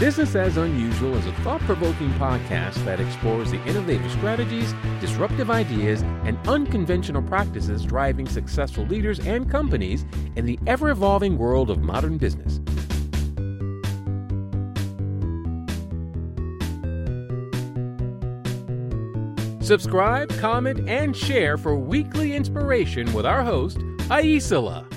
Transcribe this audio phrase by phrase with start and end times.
[0.00, 6.00] Business as Unusual is a thought provoking podcast that explores the innovative strategies, disruptive ideas,
[6.24, 12.16] and unconventional practices driving successful leaders and companies in the ever evolving world of modern
[12.16, 12.60] business.
[19.60, 23.76] Subscribe, comment, and share for weekly inspiration with our host,
[24.08, 24.89] Aisala.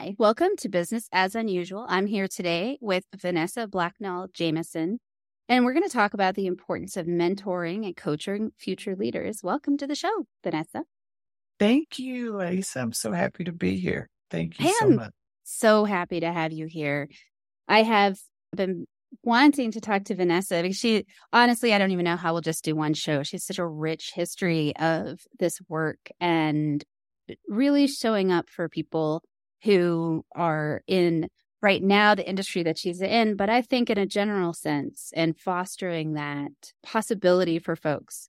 [0.00, 1.84] Hi, welcome to Business as Unusual.
[1.86, 4.98] I'm here today with Vanessa Blacknall-Jamison,
[5.46, 9.40] and we're going to talk about the importance of mentoring and coaching future leaders.
[9.42, 10.84] Welcome to the show, Vanessa.
[11.58, 12.78] Thank you, Ace.
[12.78, 14.08] I'm so happy to be here.
[14.30, 15.10] Thank you I so much.
[15.44, 17.10] So happy to have you here.
[17.68, 18.16] I have
[18.56, 18.86] been
[19.22, 22.64] wanting to talk to Vanessa because she honestly, I don't even know how we'll just
[22.64, 23.22] do one show.
[23.22, 26.82] She has such a rich history of this work and
[27.48, 29.22] really showing up for people
[29.62, 31.28] who are in
[31.62, 35.38] right now the industry that she's in, but I think in a general sense and
[35.38, 38.28] fostering that possibility for folks.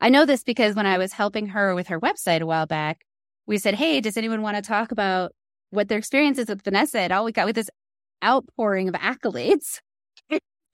[0.00, 3.04] I know this because when I was helping her with her website a while back,
[3.46, 5.32] we said, Hey, does anyone want to talk about
[5.70, 7.00] what their experience is with Vanessa?
[7.00, 7.70] And all we got with this
[8.24, 9.80] outpouring of accolades.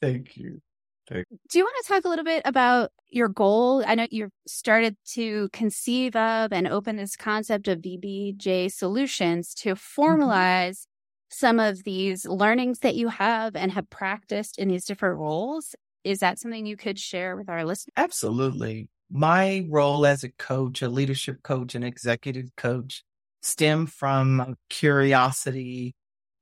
[0.00, 0.60] Thank you.
[1.08, 3.84] Do you want to talk a little bit about your goal?
[3.86, 9.74] I know you've started to conceive of and open this concept of VBJ solutions to
[9.74, 11.30] formalize mm-hmm.
[11.30, 15.74] some of these learnings that you have and have practiced in these different roles.
[16.04, 17.92] Is that something you could share with our listeners?
[17.96, 18.88] Absolutely.
[19.10, 23.04] My role as a coach, a leadership coach, an executive coach,
[23.42, 25.94] stem from curiosity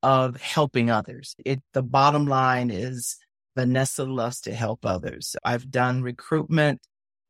[0.02, 1.34] of helping others.
[1.44, 3.16] It the bottom line is
[3.56, 5.36] Vanessa loves to help others.
[5.44, 6.80] I've done recruitment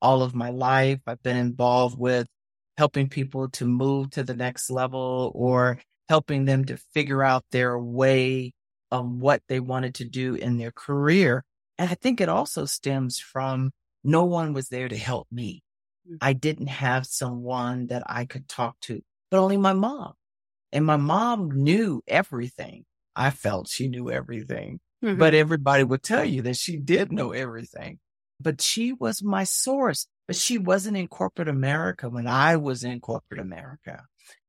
[0.00, 1.00] all of my life.
[1.06, 2.26] I've been involved with
[2.76, 7.78] helping people to move to the next level or helping them to figure out their
[7.78, 8.52] way
[8.90, 11.44] of what they wanted to do in their career.
[11.78, 13.70] And I think it also stems from
[14.02, 15.62] no one was there to help me.
[16.08, 16.18] Mm.
[16.20, 20.12] I didn't have someone that I could talk to, but only my mom.
[20.72, 22.84] And my mom knew everything.
[23.16, 24.80] I felt she knew everything.
[25.04, 25.18] Mm-hmm.
[25.18, 27.98] But everybody would tell you that she did know everything.
[28.40, 30.06] But she was my source.
[30.26, 34.04] But she wasn't in corporate America when I was in corporate America.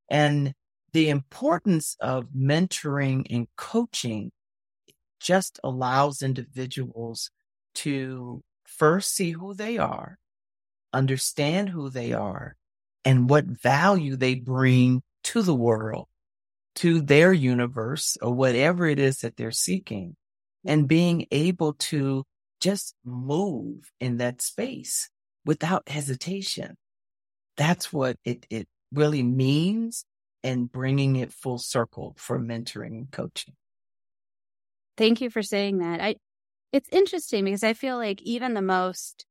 [0.10, 0.54] And
[0.94, 4.32] the importance of mentoring and coaching
[5.20, 7.32] just allows individuals
[7.76, 10.18] to first see who they are,
[10.94, 12.56] understand who they are,
[13.04, 16.08] and what value they bring to the world,
[16.76, 20.16] to their universe, or whatever it is that they're seeking
[20.66, 22.24] and being able to
[22.60, 25.10] just move in that space
[25.46, 26.76] without hesitation.
[27.58, 30.06] That's what it, it really means
[30.44, 33.56] and bringing it full circle for mentoring and coaching.
[34.98, 36.02] Thank you for saying that.
[36.02, 36.16] I,
[36.72, 39.26] it's interesting because I feel like even the most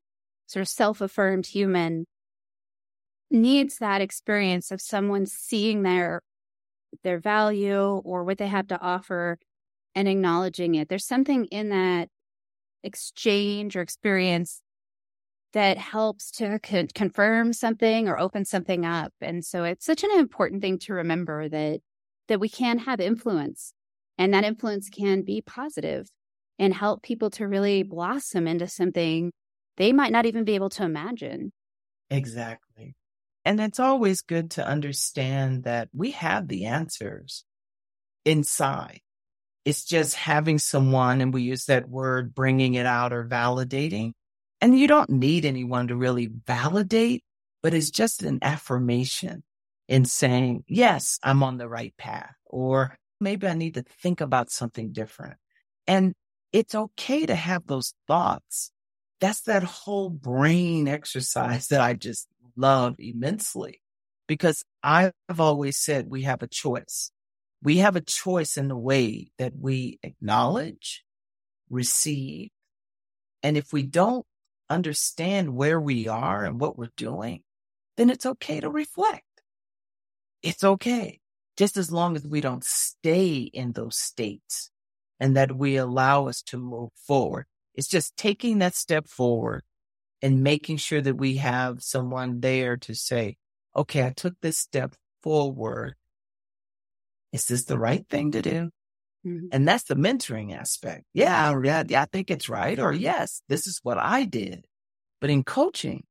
[0.47, 2.07] sort of self-affirmed human
[3.31, 6.21] needs that experience of someone seeing their
[7.03, 9.39] their value or what they have to offer
[9.95, 10.89] and acknowledging it.
[10.89, 12.09] There's something in that
[12.83, 14.61] exchange or experience
[15.53, 19.13] that helps to con- confirm something or open something up.
[19.21, 21.81] And so it's such an important thing to remember that
[22.29, 23.75] that we can have influence
[24.17, 26.09] and that influence can be positive
[26.59, 29.33] and help people to really blossom into something
[29.77, 31.53] they might not even be able to imagine.
[32.11, 32.95] Exactly.
[33.45, 37.45] And it's always good to understand that we have the answers
[38.25, 39.01] inside.
[39.65, 44.13] It's just having someone, and we use that word, bringing it out or validating.
[44.61, 47.25] And you don't need anyone to really validate,
[47.63, 49.43] but it's just an affirmation
[49.89, 54.51] in saying, yes, I'm on the right path, or maybe I need to think about
[54.51, 55.37] something different.
[55.87, 56.15] And
[56.53, 58.71] it's okay to have those thoughts.
[59.21, 63.81] That's that whole brain exercise that I just love immensely
[64.27, 67.11] because I've always said we have a choice
[67.65, 71.03] we have a choice in the way that we acknowledge,
[71.71, 72.51] receive.
[73.43, 74.27] And if we don't
[74.69, 77.43] understand where we are and what we're doing,
[77.97, 79.25] then it's okay to reflect.
[80.43, 81.21] It's okay.
[81.57, 84.71] Just as long as we don't stay in those states
[85.19, 87.47] and that we allow us to move forward.
[87.75, 89.63] It's just taking that step forward
[90.21, 93.37] and making sure that we have someone there to say,
[93.75, 95.95] okay, I took this step forward
[97.35, 98.71] is this the right thing to do?
[99.27, 99.47] Mm-hmm.
[99.51, 101.03] And that's the mentoring aspect.
[101.13, 102.79] Yeah, yeah, I think it's right.
[102.79, 104.67] Or yes, this is what I did.
[105.21, 106.05] But in coaching,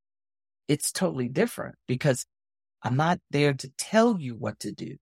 [0.67, 2.25] it's totally different because
[2.83, 4.97] I'm not there to tell you what to do.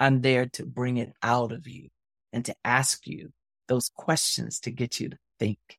[0.00, 1.88] I'm there to bring it out of you
[2.32, 3.30] and to ask you
[3.68, 5.78] those questions to get you to think.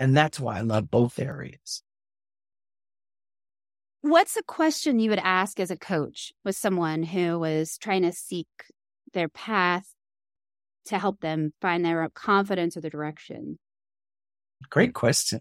[0.00, 1.84] And that's why I love both areas.
[4.00, 8.10] What's a question you would ask as a coach with someone who was trying to
[8.10, 8.48] seek
[9.12, 9.86] their path
[10.86, 13.58] to help them find their confidence or the direction?
[14.70, 15.40] Great question.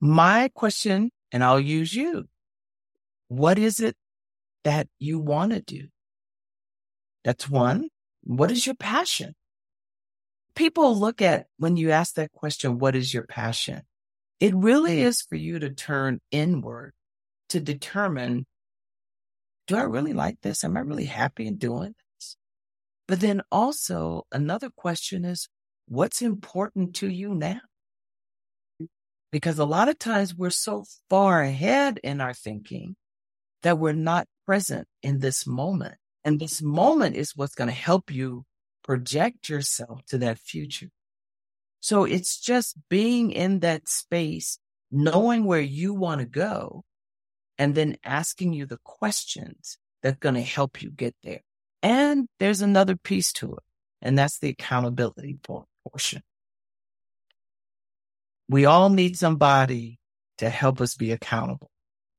[0.00, 2.28] My question, and I'll use you.
[3.28, 3.96] What is it
[4.64, 5.88] that you want to do?
[7.24, 7.88] That's one.
[8.22, 9.34] What is your passion?
[10.54, 13.82] People look at when you ask that question, what is your passion?
[14.40, 16.92] It really is for you to turn inward
[17.50, 18.46] to determine,
[19.66, 20.64] do I really like this?
[20.64, 21.94] Am I really happy in doing?
[23.08, 25.48] But then also another question is,
[25.88, 27.60] what's important to you now?
[29.32, 32.96] Because a lot of times we're so far ahead in our thinking
[33.62, 35.96] that we're not present in this moment.
[36.24, 38.44] And this moment is what's going to help you
[38.84, 40.90] project yourself to that future.
[41.80, 44.58] So it's just being in that space,
[44.90, 46.84] knowing where you want to go,
[47.56, 51.40] and then asking you the questions that's going to help you get there.
[51.82, 53.62] And there's another piece to it,
[54.02, 55.38] and that's the accountability
[55.84, 56.22] portion.
[58.48, 59.98] We all need somebody
[60.38, 61.70] to help us be accountable,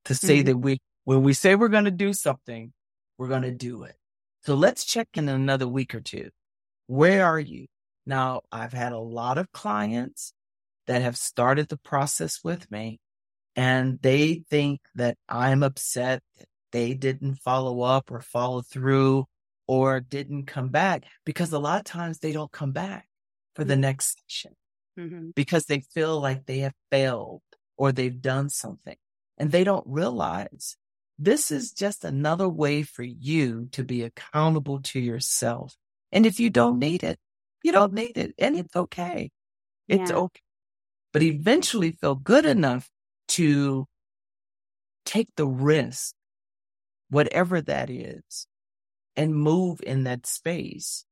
[0.04, 0.46] to say mm-hmm.
[0.46, 2.72] that we, when we say we're going to do something,
[3.18, 3.96] we're going to do it.
[4.42, 6.30] So let's check in another week or two.
[6.86, 7.66] Where are you?
[8.06, 10.32] Now, I've had a lot of clients
[10.86, 12.98] that have started the process with me
[13.56, 19.26] and they think that I'm upset that they didn't follow up or follow through
[19.70, 23.06] or didn't come back because a lot of times they don't come back
[23.54, 23.82] for the mm-hmm.
[23.82, 24.56] next session
[24.98, 25.28] mm-hmm.
[25.36, 27.40] because they feel like they have failed
[27.76, 28.96] or they've done something
[29.38, 30.76] and they don't realize
[31.20, 35.76] this is just another way for you to be accountable to yourself.
[36.10, 37.20] And if you don't need it,
[37.62, 39.30] you don't need it and it's okay.
[39.86, 40.16] It's yeah.
[40.16, 40.42] okay.
[41.12, 42.90] But eventually feel good enough
[43.28, 43.86] to
[45.04, 46.12] take the risk,
[47.08, 48.48] whatever that is,
[49.16, 51.04] and move in that space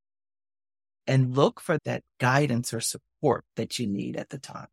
[1.06, 4.68] and look for that guidance or support that you need at the time.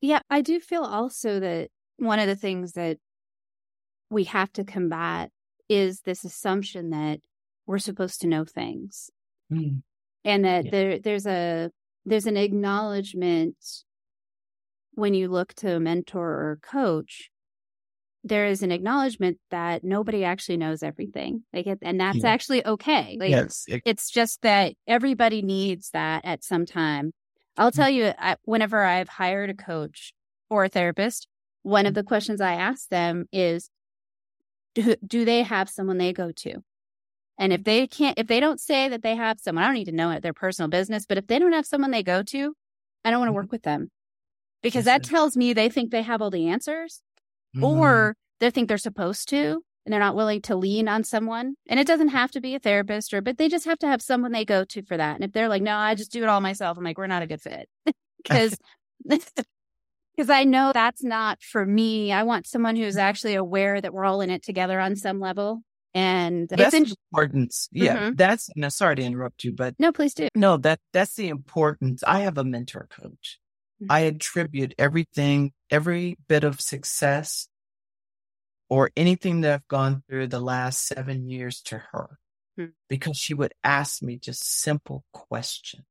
[0.00, 2.98] Yeah, I do feel also that one of the things that
[4.10, 5.30] we have to combat
[5.68, 7.20] is this assumption that
[7.66, 9.10] we're supposed to know things.
[9.52, 9.82] Mm.
[10.24, 10.70] And that yeah.
[10.70, 11.70] there there's a
[12.04, 13.56] there's an acknowledgement
[14.94, 17.30] when you look to a mentor or coach,
[18.26, 21.44] there is an acknowledgement that nobody actually knows everything.
[21.52, 22.28] Like, and that's yeah.
[22.28, 23.16] actually okay.
[23.18, 27.12] Like, yes, it, it's just that everybody needs that at some time.
[27.56, 30.12] I'll tell you, I, whenever I've hired a coach
[30.50, 31.28] or a therapist,
[31.62, 33.70] one of the questions I ask them is,
[34.74, 36.56] do, do they have someone they go to?
[37.38, 39.86] And if they can't, if they don't say that they have someone, I don't need
[39.86, 42.54] to know their personal business, but if they don't have someone they go to,
[43.04, 43.36] I don't want to mm-hmm.
[43.36, 43.90] work with them
[44.62, 47.02] because that tells me they think they have all the answers
[47.54, 47.64] mm-hmm.
[47.64, 51.54] or they think they're supposed to and they're not willing to lean on someone.
[51.68, 54.02] And it doesn't have to be a therapist or, but they just have to have
[54.02, 55.14] someone they go to for that.
[55.14, 57.22] And if they're like, no, I just do it all myself, I'm like, we're not
[57.22, 57.68] a good fit
[58.22, 58.58] because.
[59.06, 62.12] Because I know that's not for me.
[62.12, 65.62] I want someone who's actually aware that we're all in it together on some level.
[65.94, 67.68] And that's it's in- importance.
[67.72, 67.96] Yeah.
[67.96, 68.14] Mm-hmm.
[68.16, 70.28] That's no, sorry to interrupt you, but no, please do.
[70.34, 72.02] No, that that's the importance.
[72.06, 73.38] I have a mentor coach.
[73.88, 77.48] I attribute everything, every bit of success
[78.68, 82.18] or anything that I've gone through the last seven years to her
[82.56, 82.66] hmm.
[82.88, 85.84] because she would ask me just simple questions.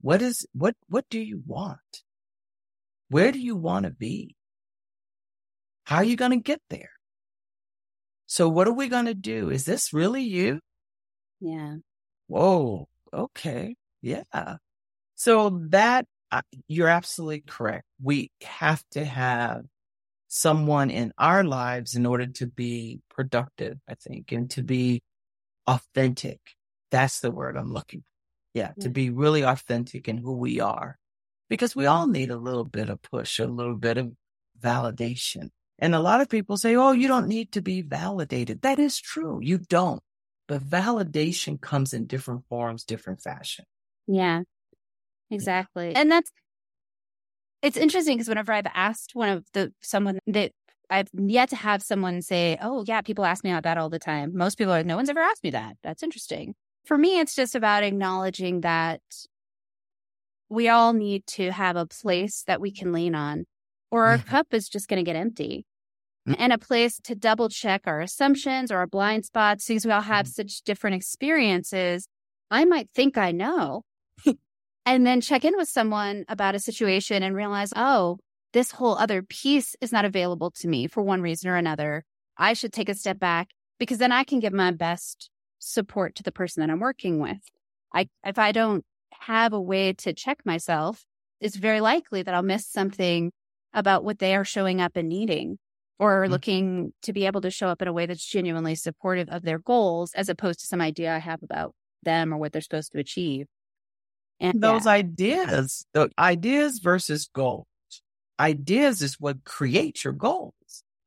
[0.00, 2.02] What is, what, what do you want?
[3.08, 4.36] Where do you want to be?
[5.84, 6.90] How are you going to get there?
[8.26, 9.50] So what are we going to do?
[9.50, 10.60] Is this really you?
[11.40, 11.76] Yeah.
[12.28, 12.88] Whoa.
[13.12, 13.74] Okay.
[14.00, 14.22] Yeah.
[15.16, 16.06] So that
[16.68, 17.84] you're absolutely correct.
[18.02, 19.64] We have to have
[20.28, 25.02] someone in our lives in order to be productive, I think, and to be
[25.66, 26.38] authentic.
[26.90, 28.06] That's the word I'm looking for.
[28.52, 30.98] Yeah, yeah, to be really authentic in who we are.
[31.48, 34.12] Because we all need a little bit of push, a little bit of
[34.60, 35.50] validation.
[35.78, 38.62] And a lot of people say, oh, you don't need to be validated.
[38.62, 39.40] That is true.
[39.42, 40.02] You don't.
[40.46, 43.64] But validation comes in different forms, different fashion.
[44.06, 44.42] Yeah.
[45.30, 45.94] Exactly.
[45.94, 46.30] And that's
[47.62, 50.52] it's interesting because whenever I've asked one of the someone that
[50.88, 53.98] I've yet to have someone say, "Oh, yeah, people ask me about that all the
[53.98, 56.54] time." Most people are like, "No one's ever asked me that." That's interesting.
[56.84, 59.02] For me, it's just about acknowledging that
[60.48, 63.44] we all need to have a place that we can lean on,
[63.90, 64.28] or our mm-hmm.
[64.28, 65.66] cup is just going to get empty.
[66.28, 66.42] Mm-hmm.
[66.42, 70.02] And a place to double check our assumptions or our blind spots because we all
[70.02, 70.32] have mm-hmm.
[70.32, 72.06] such different experiences
[72.50, 73.84] I might think I know.
[74.90, 78.18] And then check in with someone about a situation and realize, oh,
[78.52, 82.04] this whole other piece is not available to me for one reason or another.
[82.36, 85.30] I should take a step back because then I can give my best
[85.60, 87.38] support to the person that I'm working with.
[87.94, 91.04] I if I don't have a way to check myself,
[91.40, 93.30] it's very likely that I'll miss something
[93.72, 95.58] about what they are showing up and needing
[96.00, 96.32] or mm-hmm.
[96.32, 99.60] looking to be able to show up in a way that's genuinely supportive of their
[99.60, 102.98] goals as opposed to some idea I have about them or what they're supposed to
[102.98, 103.46] achieve.
[104.40, 104.92] And those yeah.
[104.92, 107.66] ideas, the ideas versus goals.
[108.38, 110.54] Ideas is what creates your goals.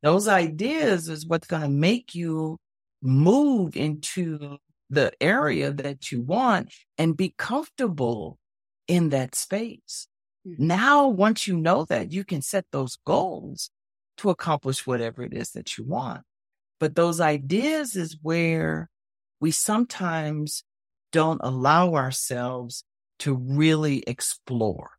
[0.04, 2.58] Those ideas is what's going to make you
[3.02, 4.58] move into
[4.90, 8.38] the area that you want and be comfortable
[8.88, 10.08] in that space.
[10.48, 10.68] Mm-hmm.
[10.68, 13.72] Now, once you know that, you can set those goals
[14.18, 16.22] to accomplish whatever it is that you want.
[16.80, 18.90] But those ideas is where
[19.40, 20.64] we sometimes
[21.12, 22.84] don't allow ourselves
[23.24, 24.92] to really explore.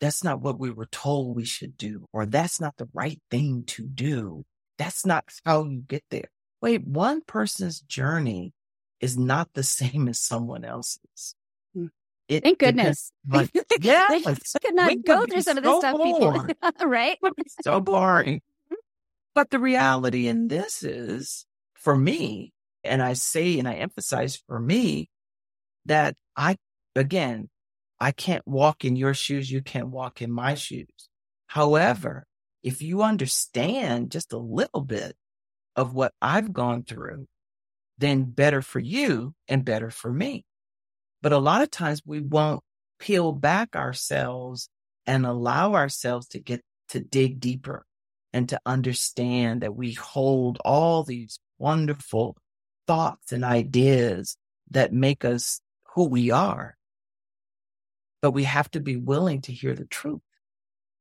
[0.00, 3.62] That's not what we were told we should do, or that's not the right thing
[3.68, 4.44] to do.
[4.76, 6.30] That's not how you get there.
[6.60, 8.54] Wait, one person's journey
[9.00, 11.36] is not the same as someone else's.
[11.72, 11.86] Hmm.
[12.28, 13.12] It Thank goodness.
[13.28, 13.50] Like,
[13.80, 14.22] yeah, they
[14.62, 16.46] could not go through some of this so stuff, people.
[16.88, 17.18] right?
[17.62, 18.40] so boring.
[19.32, 24.58] But the reality in this is for me, and I say and I emphasize for
[24.58, 25.08] me
[25.86, 26.56] that I,
[26.96, 27.48] again,
[28.00, 29.50] I can't walk in your shoes.
[29.50, 31.08] You can't walk in my shoes.
[31.46, 32.26] However,
[32.62, 35.16] if you understand just a little bit
[35.76, 37.26] of what I've gone through,
[37.98, 40.44] then better for you and better for me.
[41.22, 42.62] But a lot of times we won't
[42.98, 44.68] peel back ourselves
[45.06, 47.84] and allow ourselves to get to dig deeper
[48.32, 52.36] and to understand that we hold all these wonderful
[52.86, 54.36] thoughts and ideas
[54.70, 55.60] that make us
[55.94, 56.76] who we are.
[58.22, 60.20] But we have to be willing to hear the truth.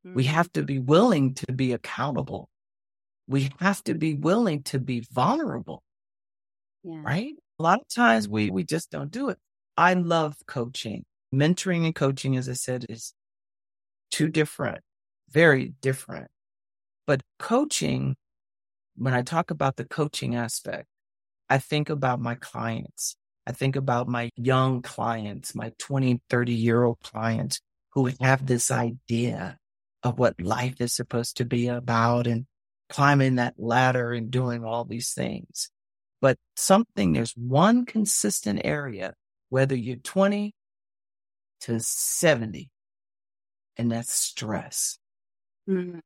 [0.06, 0.16] Mm-hmm.
[0.16, 2.50] We have to be willing to be accountable.
[3.28, 5.84] We have to be willing to be vulnerable.
[6.84, 7.02] Yeah.
[7.04, 7.34] Right?
[7.60, 9.38] A lot of times we, we just don't do it.
[9.78, 11.04] I love coaching.
[11.34, 13.14] Mentoring and coaching, as I said, is
[14.12, 14.80] two different,
[15.30, 16.30] very different.
[17.06, 18.16] But coaching,
[18.96, 20.88] when I talk about the coaching aspect,
[21.50, 23.16] I think about my clients.
[23.50, 27.60] I think about my young clients, my 20, 30 year old clients
[27.94, 29.58] who have this idea
[30.04, 32.46] of what life is supposed to be about and
[32.90, 35.72] climbing that ladder and doing all these things.
[36.22, 39.16] But something, there's one consistent area,
[39.50, 40.54] whether you're 20
[41.62, 42.70] to 70,
[43.78, 45.00] and that's stress.
[45.68, 46.00] Mm-hmm.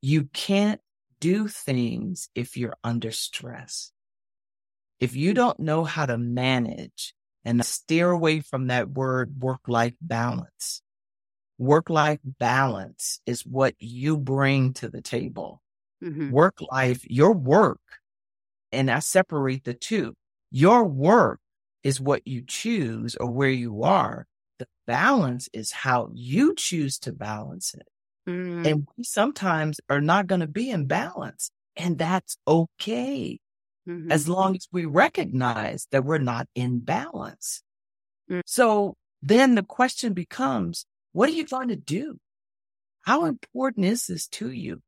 [0.00, 0.80] You can't
[1.20, 3.92] do things if you're under stress.
[5.00, 7.14] If you don't know how to manage
[7.44, 10.82] and steer away from that word work life balance,
[11.56, 15.62] work life balance is what you bring to the table.
[16.02, 16.30] Mm-hmm.
[16.30, 17.80] Work life, your work,
[18.70, 20.14] and I separate the two.
[20.50, 21.40] Your work
[21.82, 24.26] is what you choose or where you are.
[24.58, 27.88] The balance is how you choose to balance it.
[28.28, 28.66] Mm-hmm.
[28.66, 33.40] And we sometimes are not going to be in balance, and that's okay.
[33.88, 34.12] Mm-hmm.
[34.12, 37.62] As long as we recognize that we're not in balance.
[38.30, 38.40] Mm-hmm.
[38.44, 42.18] So then the question becomes, what are you going to do?
[43.02, 44.82] How important is this to you?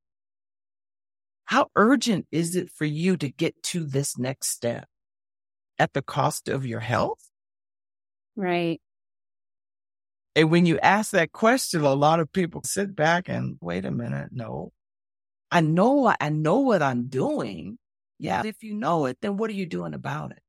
[1.47, 4.87] How urgent is it for you to get to this next step
[5.79, 7.31] at the cost of your health?
[8.37, 8.81] Right.
[10.37, 13.91] And when you ask that question, a lot of people sit back and wait a
[13.91, 14.29] minute.
[14.31, 14.73] No,
[15.51, 17.79] I know, I know what I'm doing.
[18.21, 18.43] Yeah.
[18.45, 20.43] If you know it, then what are you doing about it?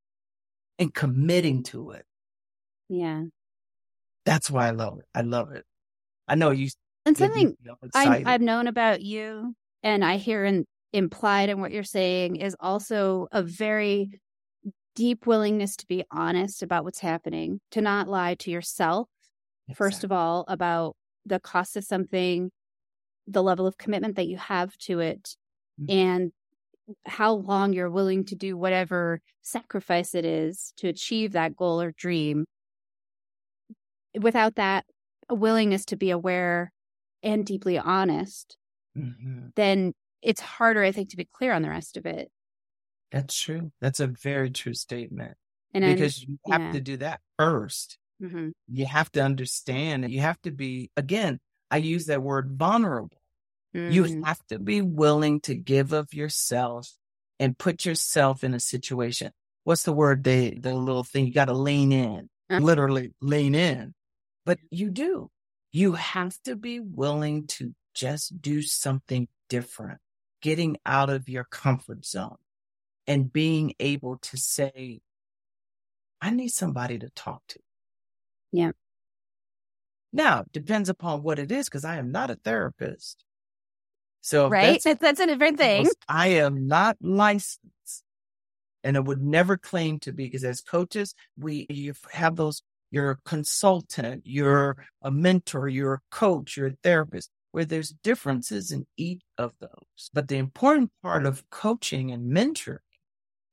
[0.78, 2.06] And committing to it.
[2.90, 3.24] Yeah.
[4.26, 5.06] That's why I love it.
[5.16, 5.64] I love it.
[6.28, 6.70] I know you.
[7.06, 7.56] And something
[7.96, 12.56] I, I've known about you and I hear in, implied in what you're saying is
[12.60, 14.12] also a very
[14.96, 19.08] deep willingness to be honest about what's happening, to not lie to yourself,
[19.68, 19.76] exactly.
[19.76, 22.52] first of all, about the cost of something,
[23.28, 25.36] the level of commitment that you have to it,
[25.82, 25.92] mm-hmm.
[25.92, 26.32] and
[27.06, 31.92] how long you're willing to do whatever sacrifice it is to achieve that goal or
[31.92, 32.46] dream.
[34.20, 34.86] Without that
[35.30, 36.72] willingness to be aware
[37.24, 38.58] and deeply honest,
[38.98, 39.48] mm-hmm.
[39.56, 42.30] then it's harder, I think, to be clear on the rest of it.
[43.12, 43.72] That's true.
[43.82, 45.36] That's a very true statement.
[45.74, 46.72] And because you have yeah.
[46.74, 48.50] to do that 1st mm-hmm.
[48.68, 50.12] You have to understand.
[50.12, 53.21] You have to be, again, I use that word vulnerable.
[53.76, 53.92] Mm-hmm.
[53.92, 56.92] You have to be willing to give of yourself
[57.40, 59.32] and put yourself in a situation.
[59.64, 60.24] what's the word?
[60.24, 62.60] They, the little thing, you got to lean in, uh-huh.
[62.60, 63.94] literally lean in.
[64.46, 65.30] But you do.
[65.72, 70.00] You have to be willing to just do something different,
[70.42, 72.38] getting out of your comfort zone
[73.08, 75.02] and being able to say,
[76.22, 77.60] I need somebody to talk to.
[78.52, 78.72] Yeah.
[80.14, 83.24] Now, depends upon what it is, because I am not a therapist.
[84.22, 85.90] So, right, that's, that's a different thing.
[86.08, 88.04] I am not licensed,
[88.84, 90.26] and I would never claim to be.
[90.26, 92.62] Because as coaches, we you have those.
[92.92, 97.30] You're a consultant, you're a mentor, you're a coach, you're a therapist.
[97.52, 102.78] Where there's differences in each of those, but the important part of coaching and mentoring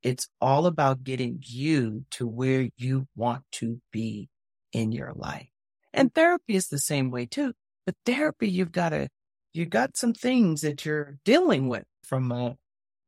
[0.03, 4.29] it's all about getting you to where you want to be
[4.73, 5.49] in your life.
[5.93, 7.53] And therapy is the same way too.
[7.87, 9.09] But therapy, you've got to,
[9.53, 12.57] you got some things that you're dealing with from a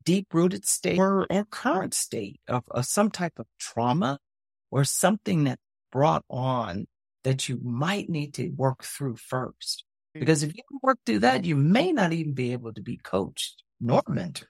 [0.04, 4.18] deep rooted state or a current state of, of some type of trauma
[4.70, 5.58] or something that
[5.92, 6.86] brought on
[7.24, 9.84] that you might need to work through first.
[10.16, 10.20] Mm.
[10.20, 13.62] Because if you work through that, you may not even be able to be coached
[13.80, 14.44] nor mentored.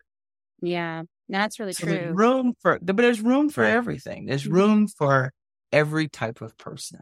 [0.62, 2.12] Yeah, that's really so true.
[2.12, 4.26] room for, but there's room for everything.
[4.26, 4.54] There's mm-hmm.
[4.54, 5.32] room for
[5.72, 7.00] every type of person.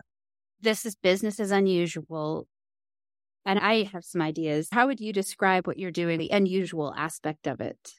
[0.61, 2.47] This is business as unusual.
[3.47, 4.69] And I have some ideas.
[4.71, 7.95] How would you describe what you're doing, the unusual aspect of it?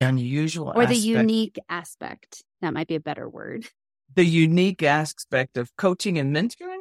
[0.00, 2.42] Unusual or the unique aspect.
[2.60, 3.66] That might be a better word.
[4.14, 6.80] The unique aspect of coaching and mentoring?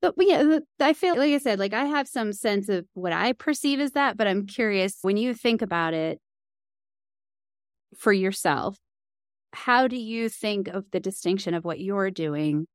[0.00, 3.32] But yeah, I feel like I said, like I have some sense of what I
[3.32, 6.20] perceive as that, but I'm curious when you think about it
[7.96, 8.76] for yourself,
[9.54, 12.66] how do you think of the distinction of what you're doing?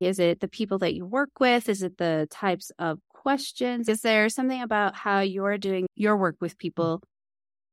[0.00, 1.68] Is it the people that you work with?
[1.68, 3.88] Is it the types of questions?
[3.88, 7.02] Is there something about how you're doing your work with people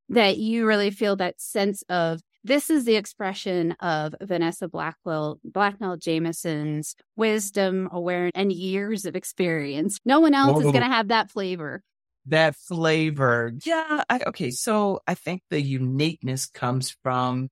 [0.09, 6.95] that you really feel that sense of this is the expression of Vanessa Blackwell, Blacknall-Jamison's
[7.15, 9.99] wisdom, awareness, and years of experience.
[10.05, 10.67] No one else Whoa.
[10.67, 11.83] is going to have that flavor
[12.29, 13.53] that flavor.
[13.63, 14.03] Yeah.
[14.09, 14.51] I, okay.
[14.51, 17.49] So I think the uniqueness comes from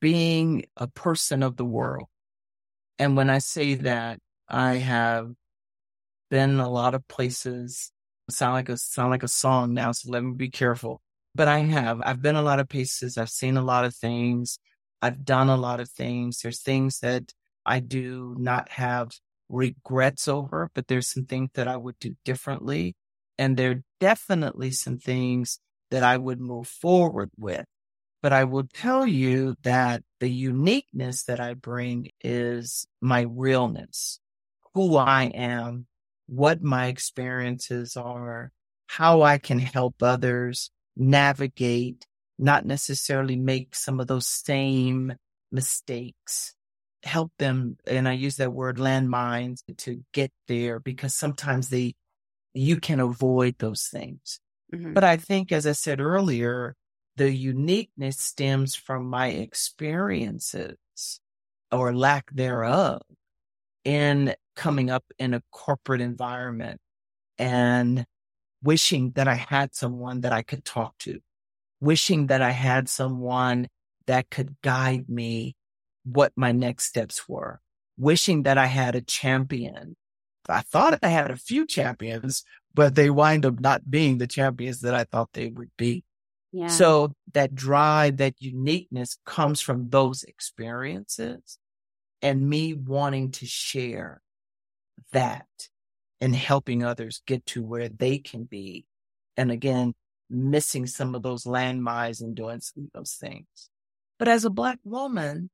[0.00, 2.06] being a person of the world.
[3.02, 5.32] And when I say that, I have
[6.30, 7.90] been a lot of places.
[8.30, 11.00] Sound like a sound like a song now, so let me be careful.
[11.34, 12.00] But I have.
[12.04, 13.18] I've been a lot of places.
[13.18, 14.56] I've seen a lot of things.
[15.02, 16.42] I've done a lot of things.
[16.42, 17.32] There's things that
[17.66, 19.10] I do not have
[19.48, 22.94] regrets over, but there's some things that I would do differently.
[23.36, 25.58] And there are definitely some things
[25.90, 27.64] that I would move forward with.
[28.22, 34.20] But I will tell you that the uniqueness that I bring is my realness,
[34.74, 35.86] who I am,
[36.26, 38.52] what my experiences are,
[38.86, 42.06] how I can help others navigate,
[42.38, 45.14] not necessarily make some of those same
[45.50, 46.54] mistakes,
[47.02, 47.76] help them.
[47.86, 51.94] And I use that word landmines to get there because sometimes they
[52.54, 54.38] you can avoid those things.
[54.72, 54.92] Mm-hmm.
[54.92, 56.76] But I think, as I said earlier,
[57.16, 60.76] the uniqueness stems from my experiences
[61.70, 63.02] or lack thereof
[63.84, 66.80] in coming up in a corporate environment
[67.38, 68.06] and
[68.62, 71.20] wishing that I had someone that I could talk to,
[71.80, 73.68] wishing that I had someone
[74.06, 75.56] that could guide me
[76.04, 77.60] what my next steps were,
[77.96, 79.96] wishing that I had a champion
[80.48, 82.44] I thought I had a few champions,
[82.74, 86.04] but they wind up not being the champions that I thought they would be.
[86.68, 91.58] So that drive, that uniqueness comes from those experiences
[92.20, 94.20] and me wanting to share
[95.12, 95.46] that
[96.20, 98.84] and helping others get to where they can be.
[99.36, 99.94] And again,
[100.30, 103.46] missing some of those landmines and doing some of those things.
[104.18, 105.50] But as a black woman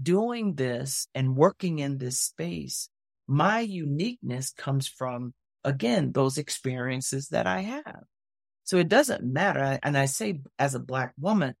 [0.00, 2.88] doing this and working in this space,
[3.26, 8.04] my uniqueness comes from, again, those experiences that I have.
[8.68, 9.78] So it doesn't matter.
[9.82, 11.54] And I say as a black woman,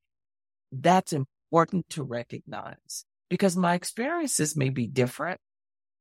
[0.70, 5.40] that's important to recognize because my experiences may be different,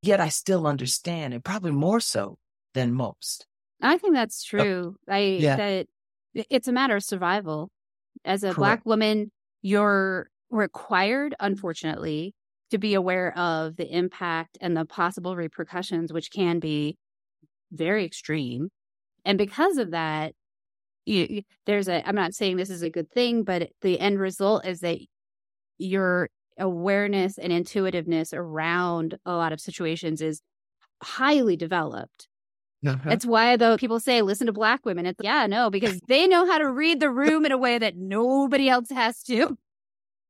[0.01, 2.37] yet I still understand and probably more so
[2.73, 3.45] than most.
[3.81, 4.97] I think that's uh, true.
[5.09, 5.55] Uh, I, yeah.
[5.55, 5.87] that
[6.33, 7.69] it's a matter of survival.
[8.25, 8.57] As a Correct.
[8.57, 12.33] black woman, you're required, unfortunately,
[12.71, 16.97] to be aware of the impact and the possible repercussions, which can be
[17.71, 18.67] very extreme.
[19.23, 20.33] And because of that,
[21.07, 24.65] you, there's a, I'm not saying this is a good thing, but the end result
[24.65, 24.99] is that
[25.77, 30.41] your awareness and intuitiveness around a lot of situations is
[31.01, 32.27] highly developed.
[32.85, 32.97] Uh-huh.
[33.09, 35.05] That's why though people say listen to black women.
[35.05, 37.95] It's yeah, no, because they know how to read the room in a way that
[37.95, 39.57] nobody else has to.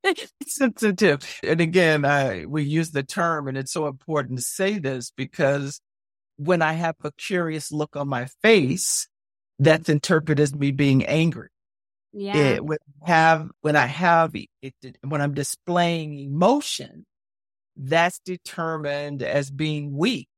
[0.47, 1.39] sensitive.
[1.43, 5.81] And again, I, we use the term, and it's so important to say this because
[6.37, 9.07] when I have a curious look on my face,
[9.59, 11.49] that's interpreted as me being angry.
[12.13, 12.37] Yeah.
[12.37, 17.05] It, when I have when I have it, when I'm displaying emotion,
[17.75, 20.29] that's determined as being weak,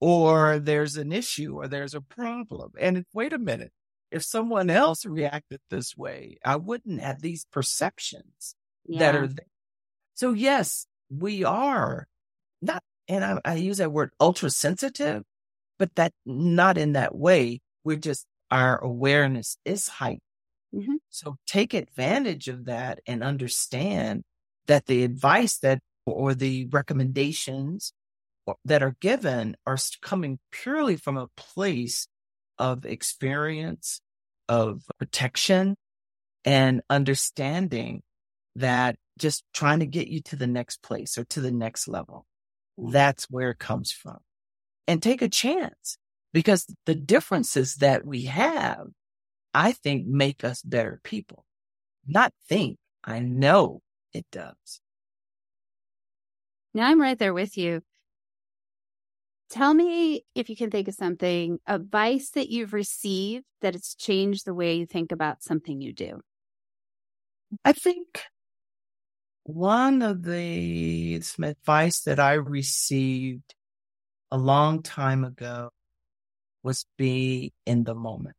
[0.00, 2.72] or there's an issue, or there's a problem.
[2.78, 3.72] And wait a minute,
[4.10, 8.54] if someone else reacted this way, I wouldn't have these perceptions
[8.86, 8.98] yeah.
[8.98, 9.46] that are there.
[10.14, 12.08] So yes, we are
[12.60, 15.22] not, and I, I use that word ultra sensitive,
[15.78, 17.60] but that not in that way.
[17.84, 20.20] We're just, our awareness is heightened.
[20.74, 20.96] Mm-hmm.
[21.10, 24.22] So take advantage of that and understand
[24.66, 27.92] that the advice that or the recommendations
[28.64, 32.06] that are given are coming purely from a place
[32.58, 34.00] of experience,
[34.48, 35.76] of protection
[36.44, 38.02] and understanding
[38.54, 42.24] that just trying to get you to the next place or to the next level.
[42.78, 44.18] That's where it comes from.
[44.86, 45.98] And take a chance
[46.32, 48.88] because the differences that we have,
[49.54, 51.44] I think make us better people.
[52.06, 53.80] Not think, I know
[54.12, 54.80] it does.
[56.74, 57.82] Now I'm right there with you.
[59.48, 64.44] Tell me if you can think of something, advice that you've received that it's changed
[64.44, 66.20] the way you think about something you do.
[67.64, 68.24] I think
[69.44, 73.54] one of the some advice that I received
[74.32, 75.70] a long time ago
[76.66, 78.34] was be in the moment.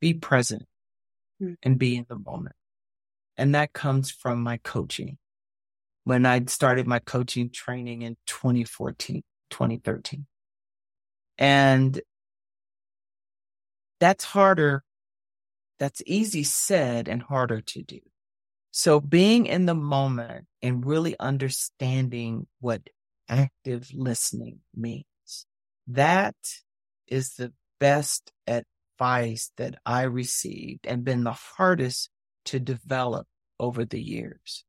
[0.00, 0.64] Be present
[1.40, 1.56] mm.
[1.62, 2.56] and be in the moment.
[3.36, 5.18] And that comes from my coaching.
[6.04, 10.26] When I started my coaching training in 2014, 2013.
[11.36, 12.00] And
[14.00, 14.82] that's harder.
[15.78, 18.00] That's easy said and harder to do.
[18.70, 22.80] So being in the moment and really understanding what
[23.28, 25.04] active listening means,
[25.86, 26.36] that
[27.10, 32.08] is the best advice that I received and been the hardest
[32.46, 33.26] to develop
[33.58, 34.64] over the years.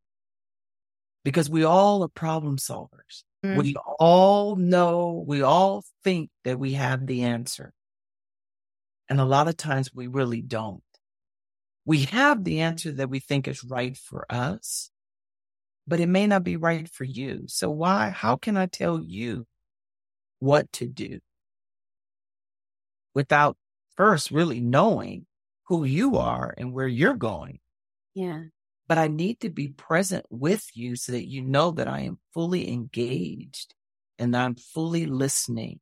[1.23, 3.23] Because we all are problem solvers.
[3.45, 3.57] Mm.
[3.57, 7.73] We all know, we all think that we have the answer.
[9.07, 10.83] And a lot of times we really don't
[11.85, 14.91] we have the answer that we think is right for us,
[15.87, 17.43] but it may not be right for you.
[17.47, 19.45] So why, how can I tell you
[20.39, 21.19] what to do
[23.13, 23.57] without
[23.95, 25.25] first really knowing
[25.67, 27.59] who you are and where you're going?
[28.13, 28.43] Yeah.
[28.87, 32.19] But I need to be present with you so that you know that I am
[32.33, 33.73] fully engaged
[34.19, 35.79] and that I'm fully listening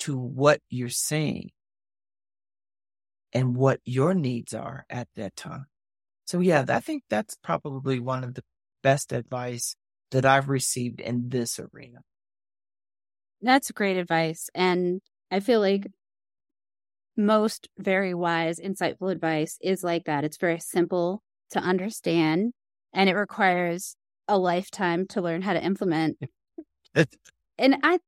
[0.00, 1.50] to what you're saying
[3.32, 5.66] and what your needs are at that time.
[6.26, 8.44] So yeah, I think that's probably one of the
[8.82, 9.76] best advice
[10.10, 11.98] that I've received in this arena.
[13.42, 14.48] That's great advice.
[14.54, 15.00] And
[15.30, 15.86] I feel like
[17.18, 20.24] most very wise, insightful advice is like that.
[20.24, 22.52] It's very simple to understand
[22.92, 23.96] and it requires
[24.28, 26.18] a lifetime to learn how to implement.
[27.58, 27.98] and I,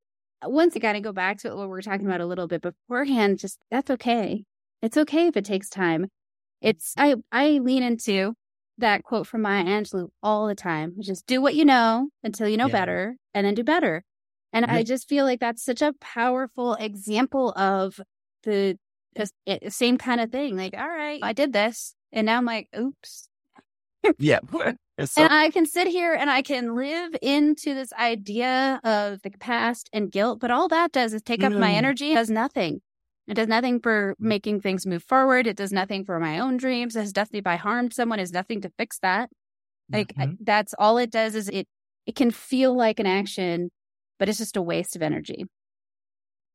[0.44, 3.38] once again, I go back to what we were talking about a little bit beforehand,
[3.38, 4.44] just that's okay.
[4.80, 6.06] It's okay if it takes time.
[6.60, 8.34] It's I I lean into
[8.78, 12.48] that quote from Maya Angelou all the time, which is do what you know until
[12.48, 12.72] you know yeah.
[12.72, 14.04] better and then do better.
[14.52, 14.74] And yeah.
[14.74, 18.00] I just feel like that's such a powerful example of
[18.42, 18.78] the
[19.68, 20.56] same kind of thing.
[20.56, 21.94] Like, all right, I did this.
[22.12, 23.28] And now I'm like, oops.
[24.18, 24.40] yeah.
[25.06, 29.30] So- and I can sit here and I can live into this idea of the
[29.30, 31.58] past and guilt, but all that does is take up mm.
[31.58, 32.82] my energy, does nothing.
[33.26, 35.46] It does nothing for making things move forward.
[35.46, 36.96] It does nothing for my own dreams.
[36.96, 39.30] It has nothing if I harmed someone, it has nothing to fix that.
[39.90, 40.32] Like mm-hmm.
[40.40, 41.66] that's all it does is it
[42.06, 43.70] it can feel like an action,
[44.18, 45.44] but it's just a waste of energy.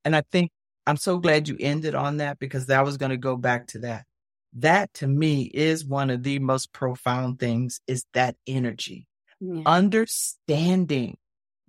[0.04, 0.52] And I think
[0.88, 3.80] I'm so glad you ended on that because that was going to go back to
[3.80, 4.06] that.
[4.54, 9.08] That to me is one of the most profound things is that energy.
[9.40, 9.64] Yeah.
[9.66, 11.18] Understanding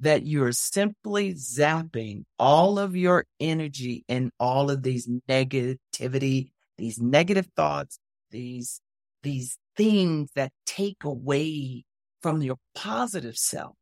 [0.01, 7.49] that you're simply zapping all of your energy and all of these negativity, these negative
[7.57, 7.99] thoughts,
[8.31, 8.81] these,
[9.23, 11.85] these things that take away
[12.21, 13.75] from your positive self.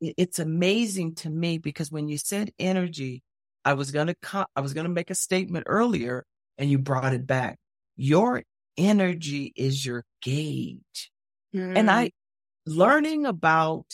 [0.00, 3.22] It's amazing to me because when you said energy,
[3.68, 6.24] I was going to, co- I was going to make a statement earlier
[6.56, 7.58] and you brought it back.
[7.96, 8.42] Your
[8.78, 11.10] energy is your gauge.
[11.54, 11.76] Mm.
[11.76, 12.12] And I,
[12.64, 13.84] learning about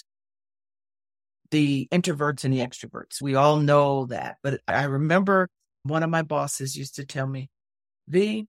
[1.51, 3.21] the introverts and the extroverts.
[3.21, 4.37] We all know that.
[4.45, 5.49] But I remember
[5.83, 7.51] one of my bosses used to tell me,
[8.07, 8.47] V,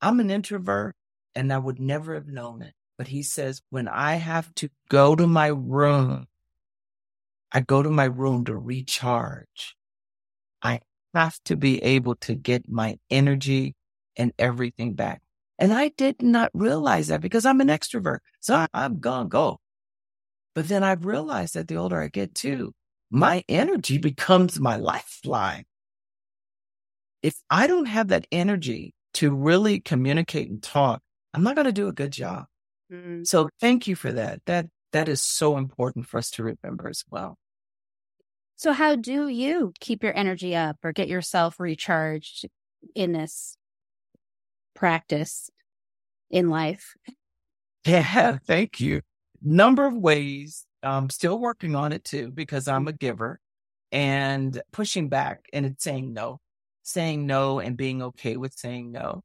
[0.00, 0.96] I'm an introvert
[1.36, 2.74] and I would never have known it.
[2.98, 6.26] But he says, when I have to go to my room,
[7.52, 9.76] I go to my room to recharge.
[10.62, 10.80] I
[11.14, 13.74] have to be able to get my energy
[14.16, 15.20] and everything back.
[15.58, 18.18] And I did not realize that because I'm an extrovert.
[18.40, 19.60] So I'm gonna go.
[20.54, 22.74] But then I've realized that the older I get too,
[23.10, 25.64] my energy becomes my lifeline.
[27.22, 31.00] If I don't have that energy to really communicate and talk,
[31.32, 32.46] I'm not going to do a good job.
[32.92, 33.24] Mm-hmm.
[33.24, 34.40] So thank you for that.
[34.46, 37.38] That that is so important for us to remember as well.
[38.62, 42.46] So how do you keep your energy up or get yourself recharged
[42.94, 43.56] in this
[44.72, 45.50] practice
[46.30, 46.94] in life?
[47.84, 49.00] Yeah, thank you.
[49.42, 50.64] Number of ways.
[50.84, 52.90] I'm still working on it too because I'm mm-hmm.
[52.90, 53.40] a giver
[53.90, 56.38] and pushing back and it's saying no,
[56.84, 59.22] saying no and being okay with saying no.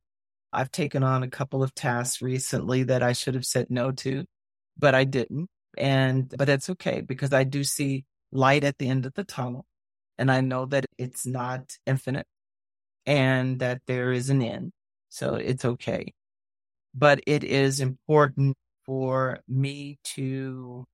[0.51, 4.25] I've taken on a couple of tasks recently that I should have said no to,
[4.75, 5.47] but I didn't.
[5.77, 8.03] And, but that's okay because I do see
[8.37, 9.65] light at the end of the tunnel.
[10.17, 12.27] And I know that it's not infinite
[13.05, 14.71] and that there is an end.
[15.09, 16.13] So it's okay.
[16.93, 20.85] But it is important for me to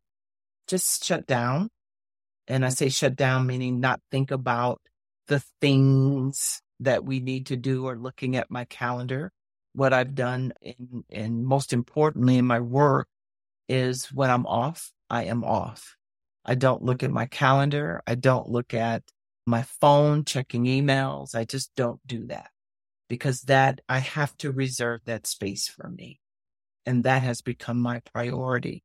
[0.68, 1.70] just shut down.
[2.48, 4.82] And I say shut down, meaning not think about
[5.28, 9.32] the things that we need to do or looking at my calendar.
[9.74, 13.08] What I've done in, and most importantly in my work
[13.70, 15.96] is when I'm off, I am off.
[16.46, 18.02] I don't look at my calendar.
[18.06, 19.04] I don't look at
[19.46, 21.36] my phone checking emails.
[21.36, 22.50] I just don't do that
[23.10, 26.20] because that I have to reserve that space for me.
[26.86, 28.84] And that has become my priority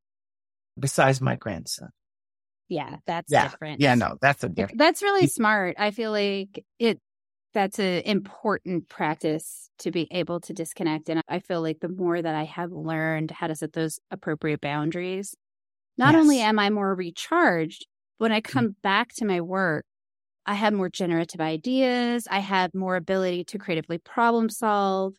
[0.78, 1.90] besides my grandson.
[2.68, 3.44] Yeah, that's yeah.
[3.44, 3.80] different.
[3.80, 4.78] Yeah, no, that's a different.
[4.78, 5.76] That's really smart.
[5.78, 7.00] I feel like it
[7.54, 12.20] that's an important practice to be able to disconnect and I feel like the more
[12.20, 15.34] that I have learned how to set those appropriate boundaries,
[15.98, 16.20] not yes.
[16.20, 17.86] only am I more recharged,
[18.18, 18.44] when I mm.
[18.44, 19.84] come back to my work,
[20.46, 22.26] I have more generative ideas.
[22.30, 25.14] I have more ability to creatively problem solve.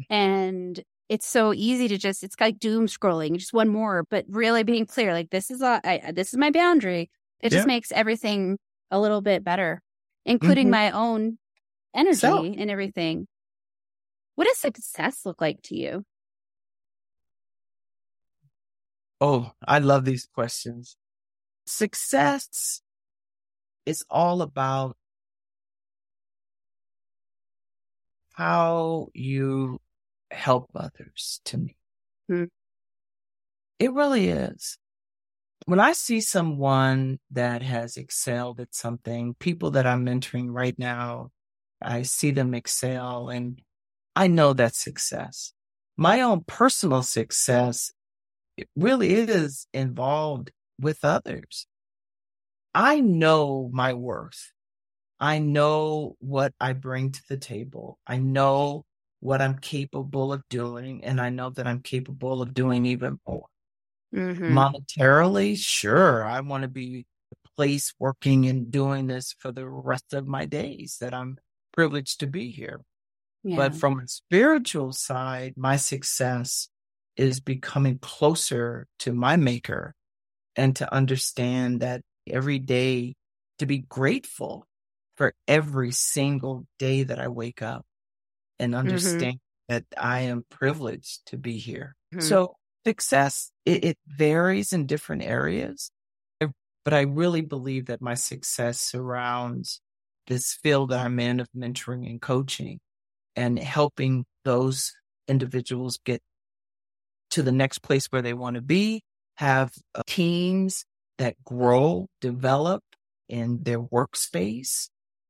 [0.00, 0.04] Mm.
[0.08, 4.62] And it's so easy to just, it's like doom scrolling, just one more, but really
[4.62, 7.10] being clear, like this is a, I, this is my boundary.
[7.40, 7.58] It yeah.
[7.58, 8.56] just makes everything
[8.90, 9.82] a little bit better,
[10.24, 10.70] including mm-hmm.
[10.70, 11.38] my own
[11.94, 13.26] energy so, and everything.
[14.36, 16.04] What does success look like to you?
[19.22, 20.96] Oh, I love these questions.
[21.64, 22.82] Success
[23.86, 24.96] is all about
[28.34, 29.78] how you
[30.32, 31.76] help others to me.
[32.28, 32.44] Hmm.
[33.78, 34.76] It really is.
[35.66, 41.30] When I see someone that has excelled at something, people that I'm mentoring right now,
[41.80, 43.62] I see them excel and
[44.16, 45.52] I know that's success.
[45.96, 47.92] My own personal success
[48.56, 51.66] it really is involved with others.
[52.74, 54.52] I know my worth.
[55.20, 57.98] I know what I bring to the table.
[58.06, 58.84] I know
[59.20, 63.46] what I'm capable of doing, and I know that I'm capable of doing even more.
[64.12, 64.58] Mm-hmm.
[64.58, 70.12] Monetarily, sure, I want to be the place working and doing this for the rest
[70.12, 71.38] of my days that I'm
[71.72, 72.80] privileged to be here.
[73.44, 73.56] Yeah.
[73.56, 76.68] But from a spiritual side, my success
[77.16, 79.94] is becoming closer to my maker
[80.56, 83.14] and to understand that every day
[83.58, 84.66] to be grateful
[85.16, 87.84] for every single day that I wake up
[88.58, 88.80] and mm-hmm.
[88.80, 89.74] understand mm-hmm.
[89.74, 91.94] that I am privileged to be here.
[92.14, 92.22] Mm-hmm.
[92.22, 95.90] So success, it, it varies in different areas,
[96.40, 99.80] but I really believe that my success surrounds
[100.26, 102.80] this field that I'm in of mentoring and coaching
[103.36, 104.92] and helping those
[105.28, 106.20] individuals get
[107.32, 109.02] to the next place where they want to be,
[109.36, 110.84] have uh, teams
[111.18, 112.82] that grow, develop
[113.28, 114.88] in their workspace,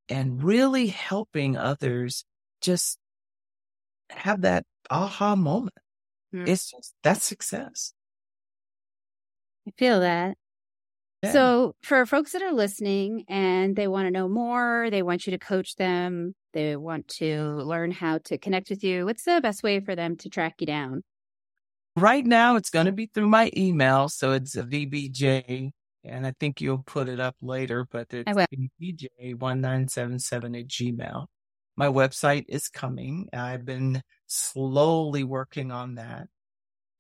[0.09, 2.25] and really helping others
[2.61, 2.99] just
[4.11, 5.77] have that aha moment.
[6.35, 6.49] Mm.
[6.49, 7.93] It's just that's success.
[9.67, 10.37] I feel that.
[11.23, 11.33] Yeah.
[11.33, 15.31] So, for folks that are listening and they want to know more, they want you
[15.31, 19.62] to coach them, they want to learn how to connect with you, what's the best
[19.62, 21.05] way for them to track you down?
[21.96, 24.09] Right now, it's going to be through my email.
[24.09, 25.70] So it's a VBJ,
[26.05, 31.26] and I think you'll put it up later, but it's VBJ1977 at Gmail.
[31.76, 33.28] My website is coming.
[33.33, 36.28] I've been slowly working on that.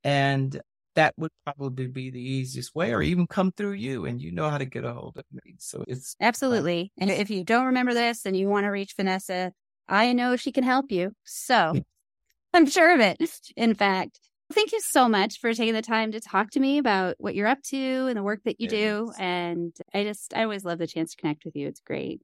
[0.04, 0.60] And
[0.94, 4.50] that would probably be the easiest way, or even come through you and you know
[4.50, 5.54] how to get a hold of me.
[5.58, 6.92] So it's absolutely.
[7.00, 9.52] Uh, and if you don't remember this and you want to reach Vanessa,
[9.88, 11.12] I know she can help you.
[11.24, 11.74] So
[12.52, 13.18] I'm sure of it.
[13.56, 14.18] In fact,
[14.52, 17.48] thank you so much for taking the time to talk to me about what you're
[17.48, 18.70] up to and the work that you yes.
[18.70, 19.12] do.
[19.18, 21.68] And I just, I always love the chance to connect with you.
[21.68, 22.20] It's great.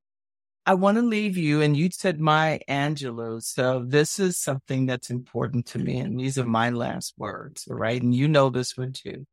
[0.68, 3.42] I want to leave you, and you said Maya Angelou.
[3.42, 8.02] So this is something that's important to me, and these are my last words, right?
[8.02, 9.26] And you know this one too.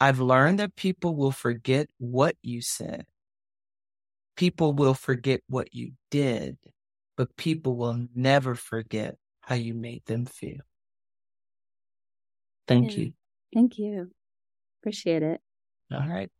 [0.00, 3.06] I've learned that people will forget what you said.
[4.36, 6.58] People will forget what you did,
[7.16, 10.67] but people will never forget how you made them feel.
[12.68, 13.04] Thank yeah.
[13.04, 13.12] you.
[13.54, 14.10] Thank you.
[14.80, 15.40] Appreciate it.
[15.90, 16.30] All right.